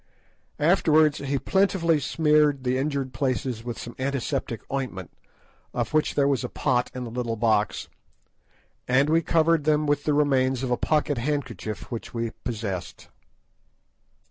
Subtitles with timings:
[0.57, 5.11] Afterwards he plentifully smeared the injured places with some antiseptic ointment,
[5.75, 7.87] of which there was a pot in the little box,
[8.87, 13.09] and we covered them with the remains of a pocket handkerchief which we possessed.